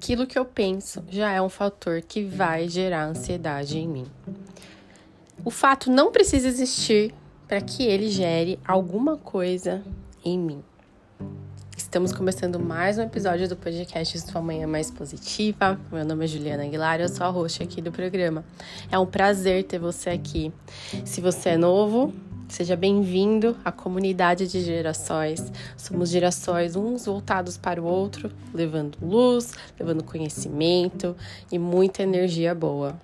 aquilo 0.00 0.26
que 0.26 0.38
eu 0.38 0.46
penso 0.46 1.04
já 1.10 1.30
é 1.30 1.42
um 1.42 1.50
fator 1.50 2.00
que 2.00 2.24
vai 2.24 2.66
gerar 2.70 3.04
ansiedade 3.04 3.78
em 3.78 3.86
mim. 3.86 4.06
O 5.44 5.50
fato 5.50 5.90
não 5.90 6.10
precisa 6.10 6.48
existir 6.48 7.12
para 7.46 7.60
que 7.60 7.82
ele 7.82 8.08
gere 8.08 8.58
alguma 8.66 9.18
coisa 9.18 9.84
em 10.24 10.38
mim. 10.38 10.64
Estamos 11.76 12.14
começando 12.14 12.58
mais 12.58 12.96
um 12.96 13.02
episódio 13.02 13.46
do 13.46 13.56
podcast 13.56 14.18
Sua 14.20 14.40
Manhã 14.40 14.66
Mais 14.66 14.90
Positiva. 14.90 15.78
Meu 15.92 16.06
nome 16.06 16.24
é 16.24 16.28
Juliana 16.28 16.64
Aguilar, 16.64 16.98
eu 16.98 17.08
sou 17.10 17.26
a 17.26 17.28
host 17.28 17.62
aqui 17.62 17.82
do 17.82 17.92
programa. 17.92 18.42
É 18.90 18.98
um 18.98 19.04
prazer 19.04 19.64
ter 19.64 19.78
você 19.78 20.08
aqui. 20.08 20.50
Se 21.04 21.20
você 21.20 21.50
é 21.50 21.56
novo, 21.58 22.14
Seja 22.50 22.74
bem-vindo 22.74 23.56
à 23.64 23.70
comunidade 23.70 24.48
de 24.48 24.60
gerações. 24.60 25.52
Somos 25.76 26.10
gerações 26.10 26.74
uns 26.74 27.06
voltados 27.06 27.56
para 27.56 27.80
o 27.80 27.84
outro, 27.84 28.30
levando 28.52 28.98
luz, 29.00 29.52
levando 29.78 30.02
conhecimento 30.02 31.16
e 31.50 31.60
muita 31.60 32.02
energia 32.02 32.52
boa. 32.52 33.00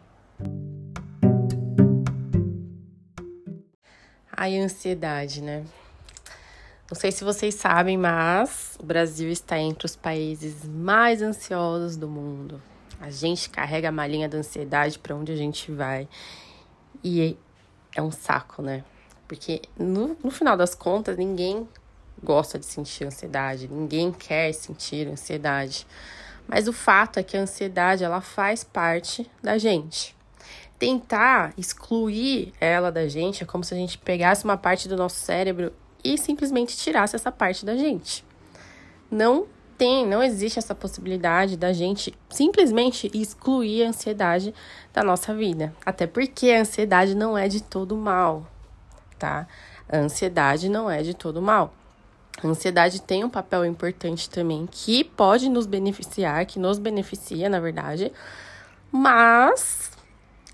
Ai, 4.33 4.59
ansiedade, 4.59 5.41
né? 5.41 5.65
Não 6.91 6.99
sei 6.99 7.13
se 7.13 7.23
vocês 7.23 7.55
sabem, 7.55 7.97
mas 7.97 8.77
o 8.81 8.85
Brasil 8.85 9.31
está 9.31 9.57
entre 9.61 9.87
os 9.87 9.95
países 9.95 10.69
mais 10.69 11.23
ansiosos 11.23 11.97
do 11.97 12.09
mundo. 12.09 12.61
A 13.01 13.11
gente 13.11 13.49
carrega 13.49 13.91
a 13.91 13.93
malinha 13.93 14.29
da 14.29 14.39
ansiedade 14.39 14.99
para 14.99 15.15
onde 15.15 15.31
a 15.31 15.37
gente 15.37 15.71
vai. 15.71 16.09
E 17.03 17.39
é 17.95 18.03
um 18.03 18.11
saco, 18.11 18.61
né? 18.61 18.83
Porque 19.27 19.63
no, 19.79 20.17
no 20.23 20.31
final 20.31 20.57
das 20.57 20.75
contas, 20.75 21.17
ninguém 21.17 21.69
gosta 22.23 22.59
de 22.59 22.67
sentir 22.67 23.05
ansiedade, 23.05 23.69
ninguém 23.69 24.13
quer 24.13 24.53
sentir 24.53 25.07
ansiedade. 25.09 25.87
Mas 26.47 26.69
o 26.69 26.73
fato 26.73 27.19
é 27.19 27.23
que 27.23 27.37
a 27.37 27.41
ansiedade 27.41 28.05
ela 28.05 28.21
faz 28.21 28.63
parte 28.63 29.29
da 29.43 29.59
gente. 29.59 30.15
Tentar 30.79 31.53
excluir 31.57 32.53
ela 32.61 32.93
da 32.93 33.09
gente 33.09 33.43
é 33.43 33.47
como 33.47 33.65
se 33.65 33.75
a 33.75 33.77
gente 33.77 33.99
pegasse 33.99 34.45
uma 34.45 34.57
parte 34.57 34.89
do 34.89 34.97
nosso 34.97 35.17
cérebro 35.17 35.73
e 36.05 36.17
simplesmente 36.17 36.77
tirasse 36.77 37.17
essa 37.17 37.33
parte 37.33 37.65
da 37.65 37.77
gente. 37.77 38.25
Não 39.11 39.47
tem, 39.77 40.07
não 40.07 40.23
existe 40.23 40.59
essa 40.59 40.75
possibilidade 40.75 41.57
da 41.57 41.73
gente 41.73 42.15
simplesmente 42.31 43.11
excluir 43.13 43.85
a 43.85 43.89
ansiedade 43.89 44.55
da 44.93 45.03
nossa 45.03 45.35
vida. 45.35 45.75
Até 45.85 46.07
porque 46.07 46.51
a 46.51 46.61
ansiedade 46.61 47.15
não 47.15 47.37
é 47.37 47.49
de 47.49 47.63
todo 47.63 47.97
mal 47.97 48.47
tá? 49.19 49.47
A 49.89 49.99
ansiedade 49.99 50.69
não 50.69 50.91
é 50.91 51.03
de 51.03 51.15
todo 51.15 51.41
mal. 51.41 51.73
A 52.43 52.47
ansiedade 52.47 53.01
tem 53.01 53.25
um 53.25 53.31
papel 53.31 53.65
importante 53.65 54.29
também 54.29 54.69
que 54.71 55.03
pode 55.03 55.49
nos 55.49 55.67
beneficiar, 55.67 56.45
que 56.45 56.59
nos 56.59 56.79
beneficia, 56.79 57.49
na 57.49 57.59
verdade, 57.59 58.13
mas 58.93 59.91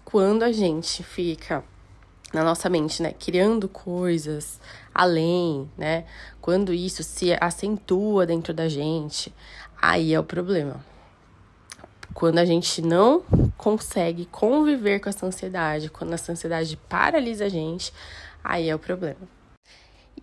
quando 0.04 0.42
a 0.42 0.52
gente 0.52 1.02
fica 1.02 1.64
na 2.32 2.42
nossa 2.44 2.68
mente, 2.70 3.02
né, 3.02 3.12
criando 3.12 3.68
coisas 3.68 4.60
além, 4.94 5.70
né, 5.76 6.04
quando 6.40 6.72
isso 6.72 7.02
se 7.02 7.36
acentua 7.40 8.24
dentro 8.24 8.54
da 8.54 8.68
gente, 8.68 9.34
aí 9.80 10.14
é 10.14 10.20
o 10.20 10.24
problema. 10.24 10.91
Quando 12.14 12.38
a 12.38 12.44
gente 12.44 12.82
não 12.82 13.22
consegue 13.56 14.26
conviver 14.26 15.00
com 15.00 15.08
essa 15.08 15.26
ansiedade, 15.26 15.88
quando 15.88 16.12
essa 16.12 16.32
ansiedade 16.32 16.76
paralisa 16.88 17.46
a 17.46 17.48
gente, 17.48 17.92
Aí 18.42 18.68
é 18.68 18.74
o 18.74 18.78
problema. 18.78 19.28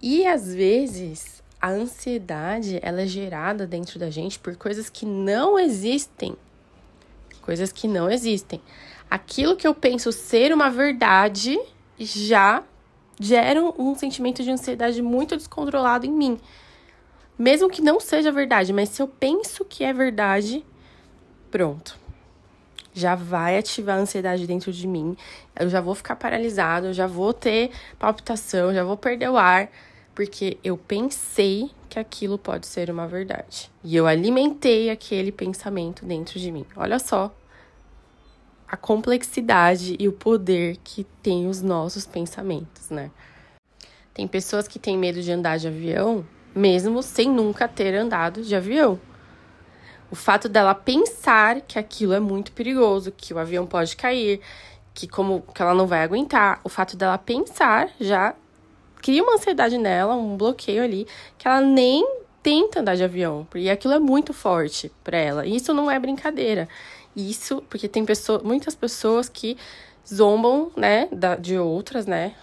E 0.02 0.26
às 0.26 0.54
vezes 0.54 1.42
a 1.62 1.70
ansiedade 1.70 2.80
ela 2.82 3.02
é 3.02 3.08
gerada 3.08 3.66
dentro 3.66 4.00
da 4.00 4.10
gente 4.10 4.40
por 4.40 4.56
coisas 4.56 4.90
que 4.90 5.06
não 5.06 5.58
existem. 5.58 6.36
Coisas 7.42 7.72
que 7.72 7.88
não 7.88 8.10
existem. 8.10 8.62
Aquilo 9.10 9.56
que 9.56 9.68
eu 9.68 9.74
penso 9.74 10.12
ser 10.12 10.54
uma 10.54 10.70
verdade 10.70 11.60
já 11.98 12.64
gera 13.20 13.62
um 13.62 13.96
sentimento 13.96 14.44
de 14.44 14.52
ansiedade 14.52 15.02
muito 15.02 15.36
descontrolado 15.36 16.06
em 16.06 16.12
mim. 16.12 16.40
Mesmo 17.38 17.70
que 17.70 17.82
não 17.82 18.00
seja 18.00 18.32
verdade, 18.32 18.74
mas 18.74 18.90
se 18.90 19.02
eu 19.02 19.08
penso 19.08 19.64
que 19.66 19.84
é 19.84 19.94
verdade, 19.94 20.64
pronto 21.50 21.98
já 22.94 23.16
vai 23.16 23.58
ativar 23.58 23.98
a 23.98 24.02
ansiedade 24.02 24.46
dentro 24.46 24.72
de 24.72 24.88
mim. 24.88 25.16
Eu 25.58 25.70
já 25.70 25.82
vou 25.82 25.96
ficar 25.96 26.16
paralisado, 26.16 26.88
eu 26.88 26.94
já 26.94 27.08
vou 27.08 27.34
ter 27.34 27.72
palpitação, 27.98 28.74
já 28.74 28.84
vou 28.84 28.98
perder 28.98 29.30
o 29.30 29.38
ar, 29.38 29.70
porque 30.14 30.58
eu 30.64 30.78
pensei 30.78 31.72
que 31.90 31.98
aquilo 31.98 32.38
pode 32.38 32.68
ser 32.68 32.92
uma 32.92 33.08
verdade. 33.08 33.72
E 33.84 33.96
eu 33.96 34.06
alimentei 34.06 34.90
aquele 34.90 35.32
pensamento 35.32 36.06
dentro 36.06 36.40
de 36.40 36.52
mim. 36.52 36.66
Olha 36.76 37.00
só 37.00 37.34
a 38.68 38.78
complexidade 38.78 39.96
e 39.98 40.08
o 40.08 40.14
poder 40.14 40.78
que 40.84 41.04
tem 41.24 41.48
os 41.48 41.62
nossos 41.62 42.06
pensamentos, 42.06 42.90
né? 42.92 43.10
Tem 44.14 44.28
pessoas 44.28 44.68
que 44.68 44.78
têm 44.78 44.98
medo 44.98 45.22
de 45.22 45.32
andar 45.32 45.58
de 45.58 45.68
avião, 45.68 46.26
mesmo 46.54 47.02
sem 47.02 47.30
nunca 47.32 47.68
ter 47.68 47.96
andado 47.96 48.44
de 48.44 48.56
avião. 48.56 49.00
O 50.12 50.16
fato 50.16 50.50
dela 50.50 50.74
pensar 50.74 51.62
que 51.62 51.78
aquilo 51.78 52.14
é 52.14 52.20
muito 52.20 52.52
perigoso, 52.52 53.12
que 53.12 53.34
o 53.34 53.40
avião 53.40 53.66
pode 53.66 53.96
cair, 53.96 54.42
que 54.94 55.08
como 55.08 55.42
que 55.54 55.62
ela 55.62 55.74
não 55.74 55.88
vai 55.88 56.04
aguentar, 56.04 56.60
o 56.64 56.70
fato 56.70 56.98
dela 56.98 57.18
pensar 57.18 57.90
já 58.00 58.34
cria 59.02 59.24
uma 59.24 59.36
ansiedade 59.36 59.78
nela, 59.78 60.16
um 60.16 60.36
bloqueio 60.36 60.84
ali, 60.84 61.08
que 61.38 61.48
ela 61.48 61.62
nem 61.62 62.06
tenta 62.42 62.80
andar 62.80 62.96
de 62.96 63.04
avião, 63.04 63.48
porque 63.50 63.70
aquilo 63.70 63.94
é 63.94 64.00
muito 64.00 64.34
forte 64.34 64.92
para 65.04 65.18
ela. 65.18 65.46
Isso 65.46 65.74
não 65.74 65.90
é 65.90 66.00
brincadeira. 66.00 66.68
Isso, 67.16 67.64
porque 67.70 67.88
tem 67.88 68.06
pessoas, 68.06 68.42
muitas 68.44 68.76
pessoas 68.76 69.30
que 69.30 69.58
zombam, 70.08 70.72
né, 70.76 71.08
de 71.40 71.58
outras, 71.58 72.06
né, 72.06 72.34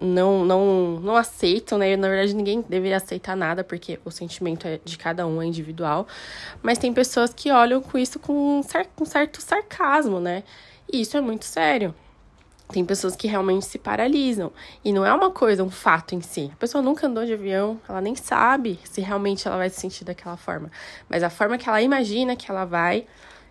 não, 0.00 0.44
não, 0.44 1.00
não 1.00 1.16
aceitam, 1.16 1.78
né? 1.78 1.96
Na 1.96 2.08
verdade, 2.08 2.34
ninguém 2.34 2.62
deveria 2.62 2.96
aceitar 2.96 3.36
nada, 3.36 3.62
porque 3.62 3.98
o 4.04 4.10
sentimento 4.10 4.66
é 4.66 4.80
de 4.84 4.96
cada 4.98 5.26
um, 5.26 5.40
é 5.42 5.46
individual. 5.46 6.06
Mas 6.62 6.78
tem 6.78 6.92
pessoas 6.92 7.32
que 7.32 7.50
olham 7.50 7.80
com 7.80 7.98
isso 7.98 8.18
com 8.18 8.60
um, 8.60 8.62
com 8.96 9.04
certo 9.04 9.40
sarcasmo, 9.40 10.20
né? 10.20 10.42
E 10.92 11.00
isso 11.00 11.16
é 11.16 11.20
muito 11.20 11.44
sério. 11.44 11.94
Tem 12.72 12.84
pessoas 12.84 13.14
que 13.14 13.28
realmente 13.28 13.66
se 13.66 13.78
paralisam. 13.78 14.50
E 14.82 14.92
não 14.92 15.04
é 15.04 15.12
uma 15.12 15.30
coisa, 15.30 15.62
um 15.62 15.70
fato 15.70 16.14
em 16.14 16.22
si. 16.22 16.50
A 16.52 16.56
pessoa 16.56 16.82
nunca 16.82 17.06
andou 17.06 17.24
de 17.24 17.34
avião, 17.34 17.78
ela 17.88 18.00
nem 18.00 18.16
sabe 18.16 18.80
se 18.84 19.00
realmente 19.00 19.46
ela 19.46 19.58
vai 19.58 19.68
se 19.68 19.78
sentir 19.78 20.04
daquela 20.04 20.36
forma. 20.36 20.70
Mas 21.08 21.22
a 21.22 21.28
forma 21.28 21.58
que 21.58 21.68
ela 21.68 21.82
imagina 21.82 22.34
que 22.34 22.50
ela 22.50 22.64
vai 22.64 23.06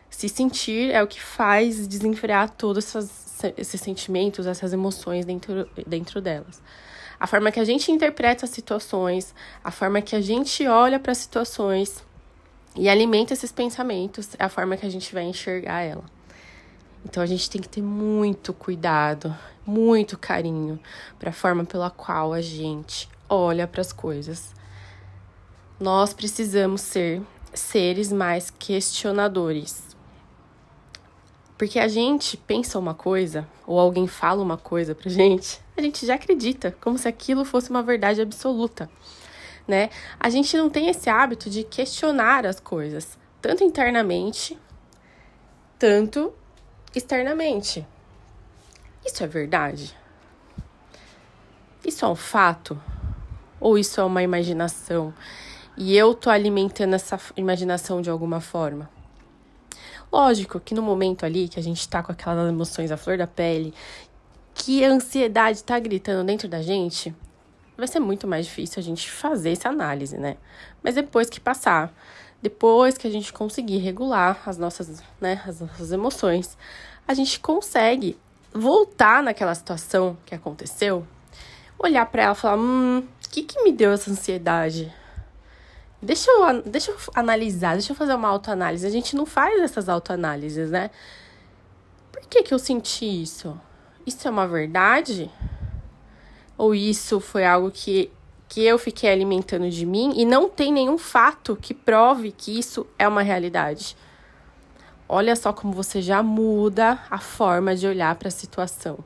se 0.09 0.28
sentir 0.28 0.91
é 0.91 1.01
o 1.01 1.07
que 1.07 1.22
faz 1.22 1.88
desenfrear 1.88 2.50
todos 2.50 2.85
essas, 2.85 3.31
esses 3.57 3.81
sentimentos, 3.81 4.46
essas 4.46 4.74
emoções 4.74 5.25
dentro, 5.25 5.69
dentro 5.85 6.22
delas. 6.22 6.62
A 7.19 7.28
forma 7.28 7.52
que 7.52 7.59
a 7.59 7.63
gente 7.63 7.91
interpreta 7.91 8.46
as 8.46 8.52
situações, 8.52 9.35
a 9.63 9.69
forma 9.69 10.02
que 10.02 10.16
a 10.16 10.22
gente 10.22 10.66
olha 10.68 11.00
para 11.00 11.12
as 11.12 11.19
situações 11.19 12.03
e 12.75 12.90
alimenta 12.90 13.34
esses 13.34 13.51
pensamentos 13.51 14.30
é 14.40 14.44
a 14.44 14.50
forma 14.50 14.75
que 14.78 14.85
a 14.85 14.90
gente 14.90 15.13
vai 15.13 15.24
enxergar 15.24 15.81
ela. 15.81 16.03
Então 17.06 17.22
a 17.22 17.25
gente 17.25 17.50
tem 17.50 17.62
que 17.62 17.69
ter 17.69 17.81
muito 17.81 18.53
cuidado, 18.53 19.35
muito 19.66 20.18
carinho 20.18 20.80
para 21.19 21.30
a 21.30 21.34
forma 21.34 21.66
pela 21.66 21.90
qual 21.90 22.34
a 22.34 22.41
gente 22.41 23.09
olha 23.30 23.68
para 23.68 23.81
as 23.81 23.91
coisas. 23.91 24.53
Nós 25.80 26.13
precisamos 26.13 26.81
ser 26.81 27.22
seres 27.53 28.12
mais 28.12 28.50
questionadores. 28.50 29.91
Porque 31.61 31.77
a 31.77 31.88
gente 31.88 32.38
pensa 32.38 32.79
uma 32.79 32.95
coisa, 32.95 33.47
ou 33.67 33.79
alguém 33.79 34.07
fala 34.07 34.41
uma 34.41 34.57
coisa 34.57 34.95
pra 34.95 35.11
gente, 35.11 35.61
a 35.77 35.81
gente 35.83 36.07
já 36.07 36.16
acredita, 36.16 36.75
como 36.81 36.97
se 36.97 37.07
aquilo 37.07 37.45
fosse 37.45 37.69
uma 37.69 37.83
verdade 37.83 38.19
absoluta, 38.19 38.89
né? 39.68 39.91
A 40.19 40.27
gente 40.31 40.57
não 40.57 40.71
tem 40.71 40.88
esse 40.89 41.07
hábito 41.07 41.51
de 41.51 41.63
questionar 41.63 42.47
as 42.47 42.59
coisas, 42.59 43.15
tanto 43.39 43.63
internamente, 43.63 44.57
tanto 45.77 46.33
externamente. 46.95 47.86
Isso 49.06 49.24
é 49.24 49.27
verdade? 49.27 49.95
Isso 51.86 52.03
é 52.03 52.07
um 52.07 52.15
fato? 52.15 52.81
Ou 53.59 53.77
isso 53.77 54.01
é 54.01 54.03
uma 54.03 54.24
imaginação? 54.24 55.13
E 55.77 55.95
eu 55.95 56.15
tô 56.15 56.31
alimentando 56.31 56.95
essa 56.95 57.19
imaginação 57.38 58.01
de 58.01 58.09
alguma 58.09 58.41
forma? 58.41 58.89
Lógico 60.12 60.60
que 60.60 60.75
no 60.75 60.81
momento 60.81 61.25
ali 61.25 61.48
que 61.48 61.60
a 61.60 61.63
gente 61.63 61.88
tá 61.88 62.04
com 62.04 62.12
aquelas 62.12 62.50
emoções 62.50 62.92
à 62.92 62.98
flor 62.98 63.18
da 63.18 63.28
pele, 63.28 63.74
que 64.54 64.84
a 64.84 64.90
ansiedade 64.90 65.63
tá 65.63 65.80
gritando 65.80 66.25
dentro 66.25 66.50
da 66.50 66.62
gente, 66.62 67.16
vai 67.78 67.88
ser 67.88 68.00
muito 68.00 68.28
mais 68.28 68.46
difícil 68.46 68.80
a 68.80 68.84
gente 68.84 69.10
fazer 69.10 69.52
essa 69.52 69.69
análise, 69.69 70.18
né? 70.18 70.38
Mas 70.84 70.96
depois 70.96 71.30
que 71.30 71.40
passar, 71.40 71.94
depois 72.42 72.98
que 72.98 73.08
a 73.08 73.10
gente 73.10 73.31
conseguir 73.31 73.78
regular 73.78 74.42
as 74.46 74.58
nossas, 74.58 75.02
né, 75.19 75.42
as 75.48 75.62
nossas 75.62 75.92
emoções, 75.92 76.58
a 77.08 77.13
gente 77.13 77.40
consegue 77.40 78.18
voltar 78.54 79.24
naquela 79.24 79.56
situação 79.56 80.18
que 80.25 80.36
aconteceu, 80.36 81.08
olhar 81.80 82.06
para 82.06 82.24
ela 82.24 82.34
e 82.34 82.36
falar: 82.36 82.58
"Hum, 82.58 83.00
o 83.00 83.30
que 83.30 83.44
que 83.44 83.63
me 83.63 83.72
deu 83.72 83.92
essa 83.92 84.12
ansiedade?" 84.12 84.94
Deixa 86.01 86.31
eu, 86.31 86.63
deixa 86.63 86.92
eu 86.92 86.98
analisar, 87.13 87.74
deixa 87.74 87.92
eu 87.92 87.95
fazer 87.95 88.15
uma 88.15 88.27
autoanálise. 88.27 88.88
A 88.88 88.89
gente 88.89 89.15
não 89.15 89.25
faz 89.25 89.62
essas 89.62 89.88
autoanálises, 89.88 90.71
né? 90.71 90.89
Por 92.12 92.21
que, 92.21 92.42
que 92.42 92.53
eu 92.53 92.59
senti 92.59 93.06
isso? 93.06 93.59
Isso 94.06 94.27
é 94.27 94.31
uma 94.31 94.48
verdade? 94.48 95.30
Ou 96.57 96.74
isso 96.74 97.19
foi 97.19 97.45
algo 97.45 97.69
que, 97.69 98.12
que 98.50 98.63
eu 98.63 98.80
fiquei 98.80 99.12
alimentando 99.12 99.69
de 99.69 99.86
mim 99.86 100.13
e 100.15 100.25
não 100.25 100.50
tem 100.50 100.74
nenhum 100.74 100.98
fato 100.98 101.56
que 101.56 101.74
prove 101.74 102.31
que 102.31 102.57
isso 102.57 102.88
é 102.98 103.07
uma 103.07 103.21
realidade? 103.21 103.95
Olha 105.07 105.36
só 105.36 105.53
como 105.53 105.74
você 105.74 106.01
já 106.01 106.24
muda 106.24 107.00
a 107.12 107.19
forma 107.19 107.75
de 107.75 107.86
olhar 107.86 108.15
para 108.15 108.30
a 108.30 108.31
situação. 108.31 108.98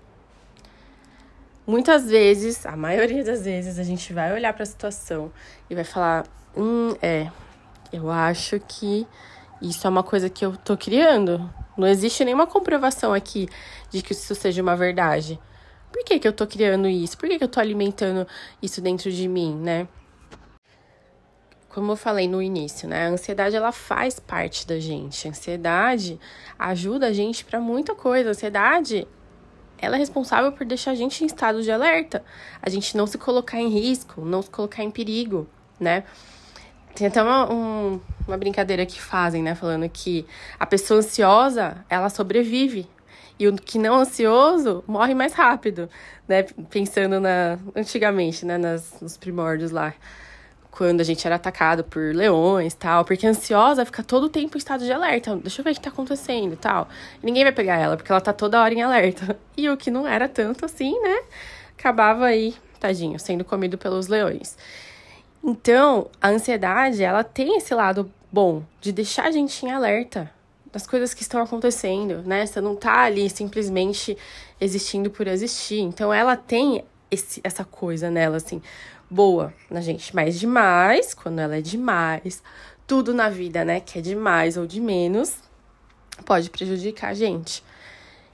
Muitas 1.68 2.08
vezes, 2.08 2.64
a 2.64 2.76
maioria 2.76 3.24
das 3.24 3.44
vezes, 3.44 3.80
a 3.80 3.84
gente 3.84 4.14
vai 4.14 4.32
olhar 4.32 4.54
para 4.54 4.64
a 4.64 4.68
situação 4.68 5.32
e 5.68 5.74
vai 5.74 5.84
falar: 5.84 6.26
hum, 6.56 6.96
é, 7.02 7.32
eu 7.92 8.12
acho 8.12 8.60
que 8.60 9.08
isso 9.62 9.88
é 9.88 9.90
uma 9.90 10.04
coisa 10.04 10.30
que 10.30 10.46
eu 10.46 10.56
tô 10.56 10.78
criando. 10.78 11.50
Não 11.76 11.88
existe 11.88 12.24
nenhuma 12.24 12.46
comprovação 12.46 13.14
aqui 13.14 13.50
de 13.90 14.04
que 14.04 14.12
isso 14.14 14.36
seja 14.36 14.62
uma 14.62 14.76
verdade. 14.76 15.40
Por 15.92 16.04
que, 16.04 16.20
que 16.20 16.28
eu 16.28 16.34
tô 16.34 16.46
criando 16.46 16.88
isso? 16.88 17.18
Por 17.18 17.28
que, 17.28 17.38
que 17.38 17.44
eu 17.44 17.50
tô 17.50 17.60
alimentando 17.60 18.28
isso 18.62 18.80
dentro 18.80 19.12
de 19.12 19.28
mim, 19.28 19.56
né? 19.56 19.88
Como 21.70 21.92
eu 21.92 21.96
falei 21.96 22.28
no 22.28 22.42
início, 22.42 22.88
né? 22.88 23.08
A 23.08 23.10
ansiedade 23.10 23.56
ela 23.56 23.72
faz 23.72 24.20
parte 24.20 24.68
da 24.68 24.80
gente. 24.80 25.28
A 25.28 25.32
ansiedade 25.32 26.20
ajuda 26.60 27.08
a 27.08 27.14
gente 27.14 27.44
para 27.44 27.60
muita 27.60 27.96
coisa. 27.96 28.30
A 28.30 28.32
ansiedade 28.32 29.08
ela 29.86 29.96
é 29.96 30.00
responsável 30.00 30.52
por 30.52 30.66
deixar 30.66 30.92
a 30.92 30.96
gente 30.96 31.24
em 31.24 31.28
estado 31.28 31.62
de 31.62 31.72
alerta, 31.72 32.24
a 32.62 32.70
gente 32.70 32.98
não 32.98 33.06
se 33.06 33.18
colocar 33.18 33.60
em 33.60 33.70
risco, 33.70 34.26
não 34.26 34.42
se 34.42 34.50
colocar 34.50 34.84
em 34.84 34.90
perigo, 34.90 35.48
né? 35.80 36.04
Tem 36.96 37.08
até 37.08 37.22
uma, 37.22 37.52
um, 37.52 38.00
uma 38.28 38.38
brincadeira 38.38 38.86
que 38.86 39.00
fazem, 39.00 39.44
né? 39.44 39.54
Falando 39.54 39.88
que 39.90 40.26
a 40.60 40.66
pessoa 40.66 41.00
ansiosa, 41.00 41.86
ela 41.90 42.10
sobrevive. 42.10 42.88
E 43.38 43.48
o 43.50 43.54
que 43.54 43.78
não 43.78 43.96
ansioso 43.96 44.84
morre 44.88 45.14
mais 45.14 45.34
rápido, 45.34 45.90
né? 46.28 46.44
Pensando 46.70 47.20
na 47.20 47.60
antigamente, 47.76 48.46
né? 48.46 48.58
Nas, 48.58 49.02
nos 49.02 49.18
primórdios 49.18 49.72
lá 49.72 49.94
quando 50.76 51.00
a 51.00 51.04
gente 51.04 51.26
era 51.26 51.38
atacado 51.38 51.86
por 51.86 52.14
leões 52.14 52.74
tal, 52.74 53.06
porque 53.06 53.26
a 53.26 53.30
ansiosa 53.30 53.86
fica 53.86 54.04
todo 54.04 54.26
o 54.26 54.30
tempo 54.30 54.58
em 54.58 54.60
estado 54.60 54.84
de 54.84 54.92
alerta. 54.92 55.36
Deixa 55.38 55.62
eu 55.62 55.64
ver 55.64 55.72
o 55.72 55.74
que 55.74 55.80
tá 55.80 55.90
acontecendo 55.90 56.58
tal. 56.58 56.90
Ninguém 57.24 57.44
vai 57.44 57.54
pegar 57.54 57.78
ela, 57.78 57.96
porque 57.96 58.12
ela 58.12 58.20
tá 58.20 58.34
toda 58.34 58.62
hora 58.62 58.74
em 58.74 58.82
alerta. 58.82 59.38
E 59.58 59.70
o 59.70 59.78
que 59.78 59.90
não 59.90 60.06
era 60.06 60.28
tanto 60.28 60.66
assim, 60.66 61.00
né? 61.02 61.24
Acabava 61.80 62.26
aí, 62.26 62.54
tadinho, 62.78 63.18
sendo 63.18 63.46
comido 63.46 63.78
pelos 63.78 64.08
leões. 64.08 64.58
Então, 65.42 66.10
a 66.22 66.28
ansiedade, 66.28 67.02
ela 67.02 67.24
tem 67.24 67.56
esse 67.56 67.74
lado 67.74 68.12
bom 68.30 68.62
de 68.82 68.92
deixar 68.92 69.28
a 69.28 69.32
gente 69.32 69.66
em 69.66 69.72
alerta 69.72 70.30
das 70.74 70.86
coisas 70.86 71.14
que 71.14 71.22
estão 71.22 71.42
acontecendo, 71.42 72.22
né? 72.26 72.46
Você 72.46 72.60
não 72.60 72.76
tá 72.76 73.04
ali 73.04 73.30
simplesmente 73.30 74.18
existindo 74.60 75.10
por 75.10 75.26
existir. 75.26 75.80
Então, 75.80 76.14
ela 76.14 76.36
tem 76.36 76.84
esse, 77.10 77.40
essa 77.42 77.64
coisa 77.64 78.12
nela, 78.12 78.36
assim 78.36 78.62
boa 79.10 79.54
na 79.70 79.82
gente, 79.82 80.16
mas 80.16 80.40
demais, 80.40 81.14
quando 81.14 81.40
ela 81.40 81.58
é 81.58 81.62
demais, 81.62 82.42
tudo 82.88 83.14
na 83.14 83.30
vida, 83.30 83.64
né, 83.66 83.80
que 83.80 84.00
é 84.00 84.02
demais 84.02 84.58
ou 84.58 84.66
de 84.66 84.80
menos, 84.80 85.38
pode 86.26 86.50
prejudicar 86.50 87.10
a 87.10 87.14
gente. 87.14 87.64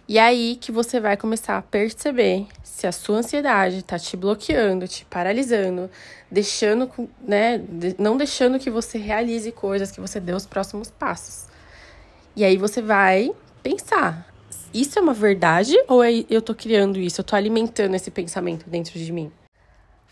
E 0.07 0.19
aí 0.19 0.57
que 0.59 0.71
você 0.71 0.99
vai 0.99 1.15
começar 1.15 1.57
a 1.57 1.61
perceber 1.61 2.45
se 2.63 2.85
a 2.85 2.91
sua 2.91 3.19
ansiedade 3.19 3.83
tá 3.83 3.97
te 3.97 4.17
bloqueando, 4.17 4.87
te 4.87 5.05
paralisando, 5.05 5.89
deixando, 6.29 6.91
né, 7.21 7.61
não 7.97 8.17
deixando 8.17 8.59
que 8.59 8.69
você 8.69 8.97
realize 8.97 9.49
coisas, 9.51 9.91
que 9.91 10.01
você 10.01 10.19
dê 10.19 10.33
os 10.33 10.45
próximos 10.45 10.89
passos. 10.91 11.47
E 12.35 12.43
aí 12.43 12.57
você 12.57 12.81
vai 12.81 13.31
pensar, 13.63 14.27
isso 14.73 14.97
é 14.97 15.01
uma 15.01 15.13
verdade 15.13 15.75
ou 15.87 16.03
é, 16.03 16.25
eu 16.29 16.41
tô 16.41 16.55
criando 16.55 16.99
isso, 16.99 17.21
eu 17.21 17.25
tô 17.25 17.35
alimentando 17.35 17.95
esse 17.95 18.11
pensamento 18.11 18.69
dentro 18.69 18.99
de 18.99 19.11
mim? 19.13 19.31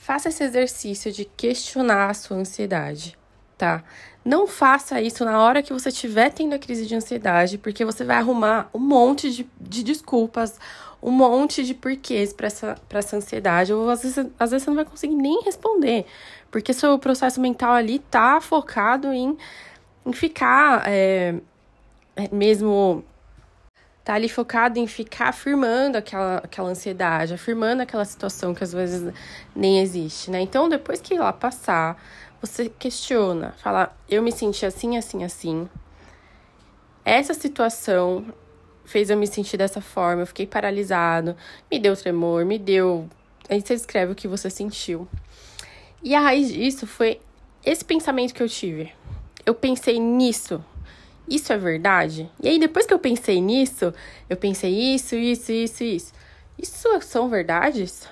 Faça 0.02 0.30
esse 0.30 0.42
exercício 0.42 1.12
de 1.12 1.26
questionar 1.26 2.10
a 2.10 2.14
sua 2.14 2.38
ansiedade, 2.38 3.18
tá? 3.58 3.84
Não 4.24 4.48
faça 4.48 5.02
isso 5.02 5.26
na 5.26 5.38
hora 5.42 5.62
que 5.62 5.74
você 5.74 5.90
estiver 5.90 6.32
tendo 6.32 6.56
a 6.56 6.58
crise 6.58 6.86
de 6.86 6.96
ansiedade, 6.96 7.58
porque 7.58 7.84
você 7.84 8.06
vai 8.06 8.16
arrumar 8.16 8.70
um 8.74 8.80
monte 8.80 9.30
de, 9.30 9.48
de 9.60 9.84
desculpas, 9.84 10.58
um 11.04 11.12
monte 11.12 11.66
de 11.66 11.74
porquês 11.74 12.32
para 12.32 12.48
essa, 12.48 12.78
essa 12.90 13.18
ansiedade, 13.18 13.74
ou 13.74 13.90
às 13.90 14.02
vezes, 14.02 14.26
às 14.40 14.52
vezes 14.52 14.64
você 14.64 14.70
não 14.70 14.78
vai 14.78 14.86
conseguir 14.86 15.16
nem 15.16 15.44
responder, 15.44 16.06
porque 16.50 16.74
seu 16.74 16.98
processo 16.98 17.42
mental 17.42 17.74
ali 17.74 18.00
tá 18.00 18.40
focado 18.40 19.12
em, 19.12 19.38
em 20.06 20.14
ficar 20.14 20.82
é, 20.88 21.36
mesmo 22.32 23.04
tá 24.10 24.16
ali 24.16 24.28
focado 24.28 24.80
em 24.80 24.88
ficar 24.88 25.28
afirmando 25.28 25.96
aquela, 25.96 26.38
aquela 26.38 26.70
ansiedade, 26.70 27.32
afirmando 27.32 27.84
aquela 27.84 28.04
situação 28.04 28.56
que 28.56 28.64
às 28.64 28.74
vezes 28.74 29.14
nem 29.56 29.80
existe, 29.82 30.32
né? 30.32 30.42
Então, 30.42 30.68
depois 30.68 31.00
que 31.00 31.14
ela 31.14 31.32
passar, 31.32 31.96
você 32.42 32.70
questiona, 32.70 33.54
fala: 33.60 33.96
eu 34.10 34.24
me 34.24 34.32
senti 34.32 34.66
assim, 34.66 34.98
assim, 34.98 35.24
assim. 35.24 35.70
Essa 37.06 37.36
situação 37.36 38.26
fez 38.84 39.12
eu 39.12 39.18
me 39.18 39.28
sentir 39.28 39.58
dessa 39.58 39.80
forma, 39.80 40.24
eu 40.24 40.28
fiquei 40.28 40.48
paralisado, 40.48 41.38
me 41.72 41.78
deu 41.78 41.96
tremor, 41.96 42.44
me 42.46 42.58
deu. 42.58 43.08
Aí 43.48 43.62
você 43.62 43.76
escreve 43.76 44.14
o 44.14 44.16
que 44.16 44.28
você 44.28 44.50
sentiu. 44.50 45.08
E 46.02 46.16
a 46.16 46.20
raiz 46.20 46.52
disso 46.52 46.88
foi 46.88 47.22
esse 47.64 47.86
pensamento 47.86 48.34
que 48.34 48.42
eu 48.42 48.50
tive. 48.50 48.92
Eu 49.46 49.54
pensei 49.54 50.00
nisso 50.00 50.66
isso 51.30 51.54
é 51.54 51.58
verdade? 51.58 52.30
E 52.42 52.50
aí, 52.50 52.60
depois 52.60 52.86
que 52.86 52.94
eu 52.94 53.00
pensei 53.00 53.40
nisso, 53.40 53.94
eu 54.30 54.36
pensei 54.36 54.72
isso, 54.72 55.16
isso, 55.16 55.52
isso, 55.52 55.84
isso. 55.84 56.14
Isso 56.58 56.88
são 57.02 57.30
verdades? 57.30 58.08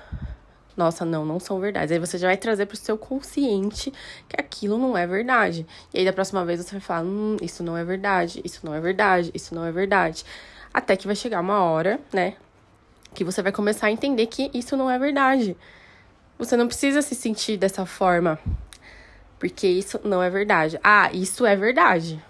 Nossa, 0.78 1.04
não, 1.04 1.26
não 1.26 1.40
são 1.40 1.60
verdades. 1.60 1.92
Aí 1.92 1.98
você 1.98 2.20
já 2.20 2.28
vai 2.28 2.38
trazer 2.38 2.68
para 2.68 2.76
o 2.76 2.78
seu 2.78 2.98
consciente 2.98 3.92
que 4.30 4.40
aquilo 4.40 4.78
não 4.78 4.96
é 4.96 5.08
verdade. 5.08 5.66
E 5.92 5.98
aí, 5.98 6.06
da 6.06 6.14
próxima 6.14 6.46
vez, 6.46 6.64
você 6.64 6.72
vai 6.72 6.80
falar: 6.80 7.04
hum, 7.04 7.36
isso 7.42 7.64
não 7.64 7.76
é 7.76 7.84
verdade, 7.84 8.42
isso 8.46 8.64
não 8.64 8.76
é 8.76 8.80
verdade, 8.80 9.32
isso 9.34 9.56
não 9.56 9.66
é 9.66 9.72
verdade. 9.72 10.24
Até 10.72 10.96
que 10.96 11.08
vai 11.08 11.16
chegar 11.16 11.42
uma 11.42 11.64
hora, 11.64 12.00
né? 12.14 12.36
Que 13.16 13.24
você 13.24 13.42
vai 13.42 13.52
começar 13.52 13.88
a 13.88 13.92
entender 13.92 14.28
que 14.28 14.52
isso 14.54 14.78
não 14.78 14.90
é 14.90 15.00
verdade. 15.00 15.58
Você 16.38 16.56
não 16.56 16.68
precisa 16.68 17.02
se 17.02 17.16
sentir 17.16 17.58
dessa 17.58 17.84
forma. 17.84 18.38
Porque 19.40 19.68
isso 19.68 20.00
não 20.04 20.22
é 20.22 20.30
verdade. 20.30 20.80
Ah, 20.84 21.10
isso 21.12 21.46
é 21.46 21.56
verdade. 21.56 22.24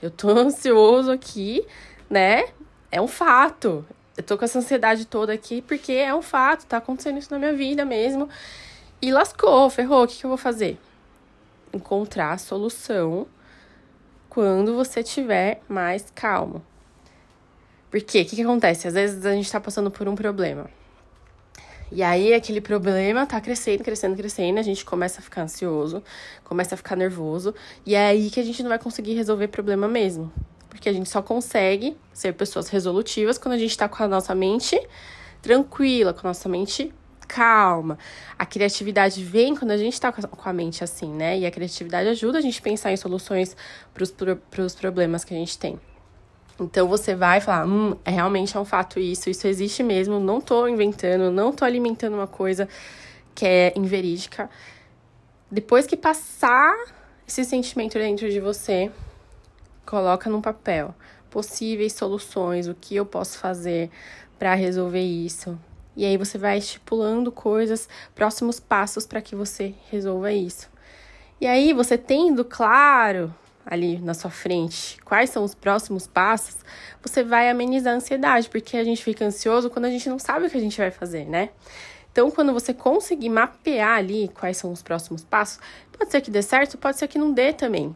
Eu 0.00 0.10
tô 0.10 0.30
ansioso 0.36 1.10
aqui, 1.10 1.66
né? 2.08 2.48
É 2.90 3.00
um 3.00 3.08
fato. 3.08 3.84
Eu 4.16 4.22
tô 4.22 4.38
com 4.38 4.44
essa 4.44 4.58
ansiedade 4.58 5.06
toda 5.06 5.32
aqui 5.32 5.60
porque 5.62 5.92
é 5.92 6.14
um 6.14 6.22
fato, 6.22 6.66
tá 6.66 6.78
acontecendo 6.78 7.18
isso 7.18 7.30
na 7.30 7.38
minha 7.38 7.52
vida 7.52 7.84
mesmo. 7.84 8.28
E 9.00 9.12
lascou, 9.12 9.68
ferrou. 9.68 10.04
O 10.04 10.08
que, 10.08 10.16
que 10.16 10.24
eu 10.24 10.30
vou 10.30 10.38
fazer? 10.38 10.78
Encontrar 11.72 12.32
a 12.32 12.38
solução 12.38 13.26
quando 14.28 14.74
você 14.74 15.02
tiver 15.02 15.62
mais 15.68 16.06
calmo. 16.14 16.62
Porque 17.90 18.20
o 18.20 18.24
que, 18.24 18.36
que 18.36 18.42
acontece? 18.42 18.88
Às 18.88 18.94
vezes 18.94 19.24
a 19.24 19.32
gente 19.32 19.50
tá 19.50 19.60
passando 19.60 19.90
por 19.90 20.08
um 20.08 20.14
problema. 20.14 20.68
E 21.90 22.02
aí 22.02 22.34
aquele 22.34 22.60
problema 22.60 23.24
tá 23.26 23.40
crescendo, 23.40 23.84
crescendo, 23.84 24.16
crescendo, 24.16 24.58
a 24.58 24.62
gente 24.62 24.84
começa 24.84 25.20
a 25.20 25.22
ficar 25.22 25.42
ansioso, 25.42 26.02
começa 26.42 26.74
a 26.74 26.76
ficar 26.78 26.96
nervoso, 26.96 27.54
e 27.84 27.94
é 27.94 28.08
aí 28.08 28.28
que 28.28 28.40
a 28.40 28.42
gente 28.42 28.62
não 28.62 28.68
vai 28.68 28.78
conseguir 28.78 29.14
resolver 29.14 29.48
problema 29.48 29.86
mesmo. 29.86 30.32
Porque 30.68 30.88
a 30.88 30.92
gente 30.92 31.08
só 31.08 31.22
consegue 31.22 31.96
ser 32.12 32.34
pessoas 32.34 32.68
resolutivas 32.68 33.38
quando 33.38 33.54
a 33.54 33.58
gente 33.58 33.76
tá 33.76 33.88
com 33.88 34.02
a 34.02 34.08
nossa 34.08 34.34
mente 34.34 34.78
tranquila, 35.40 36.12
com 36.12 36.26
a 36.26 36.30
nossa 36.30 36.48
mente 36.48 36.92
calma. 37.28 37.98
A 38.38 38.44
criatividade 38.44 39.22
vem 39.24 39.54
quando 39.54 39.70
a 39.70 39.76
gente 39.76 40.00
tá 40.00 40.12
com 40.12 40.48
a 40.48 40.52
mente 40.52 40.84
assim, 40.84 41.12
né? 41.12 41.38
E 41.38 41.46
a 41.46 41.50
criatividade 41.50 42.08
ajuda 42.08 42.38
a 42.38 42.40
gente 42.40 42.58
a 42.58 42.62
pensar 42.62 42.92
em 42.92 42.96
soluções 42.96 43.56
para 43.94 44.62
os 44.62 44.74
problemas 44.74 45.24
que 45.24 45.32
a 45.32 45.36
gente 45.36 45.56
tem. 45.58 45.80
Então 46.58 46.88
você 46.88 47.14
vai 47.14 47.40
falar, 47.40 47.66
hum, 47.66 47.96
é, 48.04 48.10
realmente 48.10 48.56
é 48.56 48.60
um 48.60 48.64
fato 48.64 48.98
isso, 48.98 49.28
isso 49.28 49.46
existe 49.46 49.82
mesmo, 49.82 50.18
não 50.18 50.40
tô 50.40 50.66
inventando, 50.66 51.30
não 51.30 51.52
tô 51.52 51.64
alimentando 51.64 52.14
uma 52.14 52.26
coisa 52.26 52.68
que 53.34 53.44
é 53.44 53.72
inverídica. 53.76 54.48
Depois 55.50 55.86
que 55.86 55.96
passar 55.96 56.74
esse 57.28 57.44
sentimento 57.44 57.98
dentro 57.98 58.30
de 58.30 58.40
você, 58.40 58.90
coloca 59.84 60.30
num 60.30 60.40
papel 60.40 60.94
possíveis 61.30 61.92
soluções, 61.92 62.66
o 62.66 62.74
que 62.74 62.96
eu 62.96 63.04
posso 63.04 63.38
fazer 63.38 63.90
para 64.38 64.54
resolver 64.54 65.02
isso. 65.02 65.58
E 65.94 66.04
aí 66.04 66.16
você 66.16 66.38
vai 66.38 66.58
estipulando 66.58 67.30
coisas, 67.30 67.88
próximos 68.14 68.58
passos 68.58 69.06
para 69.06 69.20
que 69.20 69.34
você 69.34 69.74
resolva 69.90 70.32
isso. 70.32 70.68
E 71.40 71.46
aí 71.46 71.72
você 71.74 71.98
tendo 71.98 72.44
claro 72.44 73.32
ali 73.66 73.98
na 73.98 74.14
sua 74.14 74.30
frente, 74.30 74.96
quais 75.04 75.30
são 75.30 75.42
os 75.42 75.54
próximos 75.54 76.06
passos, 76.06 76.58
você 77.02 77.24
vai 77.24 77.50
amenizar 77.50 77.92
a 77.92 77.96
ansiedade, 77.96 78.48
porque 78.48 78.76
a 78.76 78.84
gente 78.84 79.02
fica 79.02 79.24
ansioso 79.24 79.68
quando 79.68 79.86
a 79.86 79.90
gente 79.90 80.08
não 80.08 80.20
sabe 80.20 80.46
o 80.46 80.50
que 80.50 80.56
a 80.56 80.60
gente 80.60 80.78
vai 80.78 80.92
fazer, 80.92 81.26
né? 81.26 81.50
Então, 82.12 82.30
quando 82.30 82.52
você 82.52 82.72
conseguir 82.72 83.28
mapear 83.28 83.98
ali 83.98 84.28
quais 84.28 84.56
são 84.56 84.72
os 84.72 84.82
próximos 84.82 85.22
passos, 85.24 85.58
pode 85.92 86.10
ser 86.10 86.20
que 86.20 86.30
dê 86.30 86.40
certo, 86.40 86.78
pode 86.78 86.96
ser 86.96 87.08
que 87.08 87.18
não 87.18 87.32
dê 87.32 87.52
também. 87.52 87.94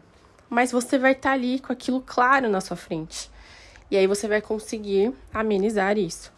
Mas 0.49 0.71
você 0.71 0.99
vai 0.99 1.13
estar 1.13 1.29
tá 1.29 1.33
ali 1.33 1.59
com 1.59 1.71
aquilo 1.71 2.03
claro 2.05 2.49
na 2.49 2.61
sua 2.61 2.77
frente. 2.77 3.31
E 3.89 3.97
aí 3.97 4.05
você 4.05 4.27
vai 4.27 4.41
conseguir 4.41 5.13
amenizar 5.33 5.97
isso. 5.97 6.31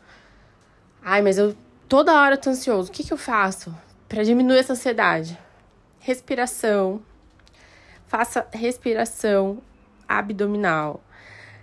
Ai, 1.02 1.22
mas 1.22 1.38
eu 1.38 1.56
toda 1.90 2.14
hora 2.14 2.38
tô 2.38 2.52
ansioso. 2.52 2.90
O 2.90 2.92
que, 2.94 3.04
que 3.04 3.12
eu 3.12 3.18
faço 3.18 3.76
para 4.08 4.24
diminuir 4.24 4.60
essa 4.60 4.74
ansiedade? 4.74 5.38
Respiração. 6.00 7.02
Faça 8.14 8.46
respiração 8.54 9.58
abdominal. 10.08 11.04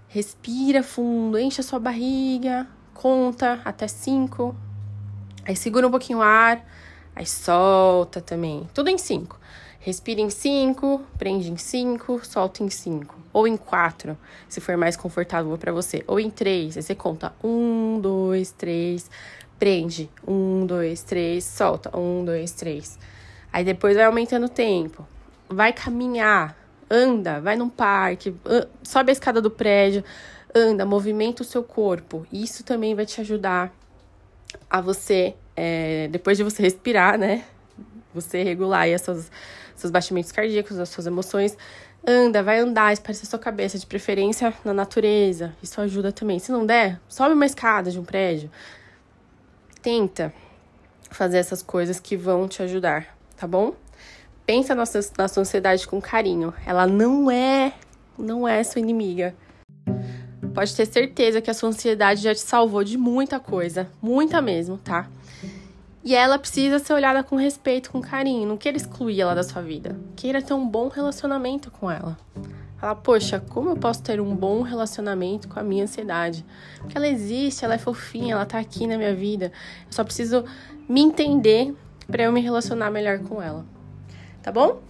Respira 0.08 0.82
fundo, 0.82 1.38
enche 1.38 1.60
a 1.60 1.62
sua 1.62 1.78
barriga, 1.78 2.66
conta 2.92 3.60
até 3.64 3.86
cinco. 3.86 4.56
Aí 5.46 5.54
segura 5.54 5.86
um 5.86 5.92
pouquinho 5.92 6.18
o 6.18 6.22
ar, 6.22 6.66
aí 7.14 7.24
solta 7.24 8.20
também. 8.20 8.68
Tudo 8.74 8.90
em 8.90 8.98
cinco. 8.98 9.38
Respira 9.78 10.20
em 10.20 10.28
cinco, 10.28 11.00
prende 11.16 11.52
em 11.52 11.56
cinco, 11.56 12.20
solta 12.26 12.64
em 12.64 12.68
cinco. 12.68 13.14
Ou 13.32 13.46
em 13.46 13.56
quatro, 13.56 14.18
se 14.48 14.60
for 14.60 14.76
mais 14.76 14.96
confortável 14.96 15.56
para 15.56 15.70
você. 15.70 16.02
Ou 16.08 16.18
em 16.18 16.30
três, 16.30 16.76
aí 16.76 16.82
você 16.82 16.96
conta 16.96 17.32
um, 17.44 18.00
dois, 18.00 18.50
três, 18.50 19.08
prende. 19.56 20.10
Um, 20.26 20.66
dois, 20.66 21.04
três, 21.04 21.44
solta. 21.44 21.96
Um, 21.96 22.24
dois, 22.24 22.50
três. 22.50 22.98
Aí 23.52 23.62
depois 23.62 23.94
vai 23.94 24.06
aumentando 24.06 24.46
o 24.46 24.48
tempo. 24.48 25.06
Vai 25.52 25.72
caminhar, 25.72 26.56
anda, 26.88 27.40
vai 27.40 27.56
num 27.56 27.68
parque, 27.68 28.34
sobe 28.82 29.10
a 29.10 29.12
escada 29.12 29.40
do 29.40 29.50
prédio, 29.50 30.04
anda, 30.54 30.86
movimenta 30.86 31.42
o 31.42 31.44
seu 31.44 31.62
corpo. 31.62 32.26
Isso 32.32 32.62
também 32.64 32.94
vai 32.94 33.04
te 33.04 33.20
ajudar 33.20 33.72
a 34.68 34.80
você, 34.80 35.34
é, 35.56 36.08
depois 36.08 36.36
de 36.36 36.44
você 36.44 36.62
respirar, 36.62 37.18
né? 37.18 37.44
Você 38.14 38.42
regular 38.42 38.82
aí 38.82 38.92
essas 38.92 39.30
seus 39.76 39.90
batimentos 39.90 40.30
cardíacos, 40.30 40.78
as 40.78 40.88
suas 40.88 41.06
emoções. 41.06 41.56
Anda, 42.06 42.42
vai 42.42 42.58
andar, 42.58 42.92
espairecer 42.92 43.28
sua 43.28 43.38
cabeça, 43.38 43.78
de 43.78 43.86
preferência 43.86 44.54
na 44.64 44.72
natureza. 44.72 45.54
Isso 45.62 45.80
ajuda 45.80 46.12
também. 46.12 46.38
Se 46.38 46.50
não 46.50 46.64
der, 46.64 47.00
sobe 47.08 47.34
uma 47.34 47.46
escada 47.46 47.90
de 47.90 47.98
um 47.98 48.04
prédio. 48.04 48.50
Tenta 49.82 50.32
fazer 51.10 51.38
essas 51.38 51.62
coisas 51.62 51.98
que 51.98 52.16
vão 52.16 52.46
te 52.48 52.62
ajudar, 52.62 53.16
tá 53.36 53.46
bom? 53.46 53.74
Pensa 54.50 54.74
na 54.74 54.82
na 55.16 55.28
sua 55.28 55.42
ansiedade 55.42 55.86
com 55.86 56.00
carinho. 56.00 56.52
Ela 56.66 56.84
não 56.84 57.30
é, 57.30 57.72
não 58.18 58.48
é 58.48 58.64
sua 58.64 58.80
inimiga. 58.80 59.32
Pode 60.52 60.74
ter 60.74 60.86
certeza 60.86 61.40
que 61.40 61.48
a 61.48 61.54
sua 61.54 61.68
ansiedade 61.68 62.20
já 62.20 62.34
te 62.34 62.40
salvou 62.40 62.82
de 62.82 62.98
muita 62.98 63.38
coisa, 63.38 63.88
muita 64.02 64.42
mesmo, 64.42 64.76
tá? 64.76 65.08
E 66.02 66.16
ela 66.16 66.36
precisa 66.36 66.80
ser 66.80 66.94
olhada 66.94 67.22
com 67.22 67.36
respeito, 67.36 67.92
com 67.92 68.00
carinho. 68.00 68.44
Não 68.44 68.56
queira 68.56 68.76
excluir 68.76 69.20
ela 69.20 69.36
da 69.36 69.44
sua 69.44 69.62
vida. 69.62 69.96
Queira 70.16 70.42
ter 70.42 70.52
um 70.52 70.66
bom 70.66 70.88
relacionamento 70.88 71.70
com 71.70 71.88
ela. 71.88 72.18
Fala, 72.78 72.96
poxa, 72.96 73.38
como 73.50 73.70
eu 73.70 73.76
posso 73.76 74.02
ter 74.02 74.20
um 74.20 74.34
bom 74.34 74.62
relacionamento 74.62 75.46
com 75.46 75.60
a 75.60 75.62
minha 75.62 75.84
ansiedade? 75.84 76.44
Porque 76.80 76.98
ela 76.98 77.06
existe, 77.06 77.64
ela 77.64 77.74
é 77.74 77.78
fofinha, 77.78 78.34
ela 78.34 78.44
tá 78.44 78.58
aqui 78.58 78.88
na 78.88 78.98
minha 78.98 79.14
vida. 79.14 79.52
Eu 79.86 79.92
só 79.92 80.02
preciso 80.02 80.44
me 80.88 81.00
entender 81.00 81.72
para 82.08 82.24
eu 82.24 82.32
me 82.32 82.40
relacionar 82.40 82.90
melhor 82.90 83.20
com 83.20 83.40
ela. 83.40 83.64
Tá 84.42 84.50
bom? 84.50 84.80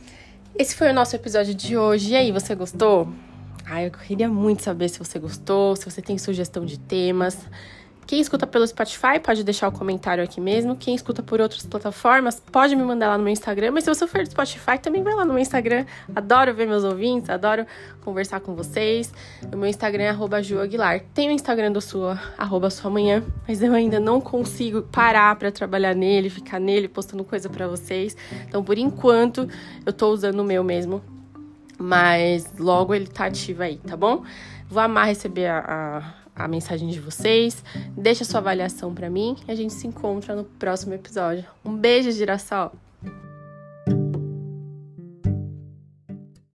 Esse 0.56 0.74
foi 0.76 0.90
o 0.90 0.94
nosso 0.94 1.16
episódio 1.16 1.54
de 1.54 1.76
hoje. 1.76 2.12
E 2.12 2.16
aí, 2.16 2.30
você 2.30 2.54
gostou? 2.54 3.08
Ai, 3.66 3.86
eu 3.86 3.90
queria 3.90 4.28
muito 4.28 4.62
saber 4.62 4.88
se 4.88 4.98
você 4.98 5.18
gostou, 5.18 5.74
se 5.74 5.84
você 5.84 6.00
tem 6.00 6.16
sugestão 6.18 6.64
de 6.64 6.78
temas. 6.78 7.38
Quem 8.10 8.18
escuta 8.20 8.44
pelo 8.44 8.66
Spotify 8.66 9.20
pode 9.22 9.44
deixar 9.44 9.68
o 9.68 9.72
comentário 9.72 10.24
aqui 10.24 10.40
mesmo. 10.40 10.74
Quem 10.74 10.96
escuta 10.96 11.22
por 11.22 11.40
outras 11.40 11.64
plataformas 11.64 12.42
pode 12.50 12.74
me 12.74 12.82
mandar 12.82 13.06
lá 13.06 13.16
no 13.16 13.22
meu 13.22 13.32
Instagram. 13.32 13.70
Mas 13.70 13.84
se 13.84 13.94
você 13.94 14.04
for 14.04 14.24
do 14.24 14.28
Spotify, 14.28 14.80
também 14.82 15.00
vai 15.00 15.14
lá 15.14 15.24
no 15.24 15.32
meu 15.32 15.40
Instagram. 15.40 15.86
Adoro 16.12 16.52
ver 16.52 16.66
meus 16.66 16.82
ouvintes, 16.82 17.30
adoro 17.30 17.64
conversar 18.04 18.40
com 18.40 18.52
vocês. 18.56 19.14
O 19.52 19.56
meu 19.56 19.68
Instagram 19.68 20.02
é 20.02 20.08
arroba 20.08 20.42
Ju 20.42 20.58
Aguilar. 20.58 21.02
Tem 21.14 21.28
o 21.28 21.30
Instagram 21.30 21.70
do 21.70 21.80
sua, 21.80 22.20
arroba 22.36 22.68
sua 22.68 22.90
manhã, 22.90 23.22
mas 23.46 23.62
eu 23.62 23.72
ainda 23.72 24.00
não 24.00 24.20
consigo 24.20 24.82
parar 24.82 25.36
para 25.36 25.52
trabalhar 25.52 25.94
nele, 25.94 26.28
ficar 26.28 26.58
nele, 26.58 26.88
postando 26.88 27.22
coisa 27.22 27.48
para 27.48 27.68
vocês. 27.68 28.16
Então, 28.48 28.64
por 28.64 28.76
enquanto, 28.76 29.48
eu 29.86 29.92
tô 29.92 30.08
usando 30.08 30.40
o 30.40 30.44
meu 30.44 30.64
mesmo. 30.64 31.00
Mas 31.78 32.52
logo 32.58 32.92
ele 32.92 33.06
tá 33.06 33.26
ativo 33.26 33.62
aí, 33.62 33.76
tá 33.76 33.96
bom? 33.96 34.24
Vou 34.68 34.82
amar 34.82 35.06
receber 35.06 35.46
a, 35.46 35.58
a 35.60 36.19
a 36.44 36.48
mensagem 36.48 36.88
de 36.88 37.00
vocês, 37.00 37.62
deixa 37.96 38.24
sua 38.24 38.40
avaliação 38.40 38.94
para 38.94 39.10
mim 39.10 39.36
e 39.46 39.50
a 39.50 39.54
gente 39.54 39.72
se 39.72 39.86
encontra 39.86 40.34
no 40.34 40.44
próximo 40.44 40.94
episódio. 40.94 41.44
Um 41.64 41.76
beijo, 41.76 42.10
girassol! 42.10 42.72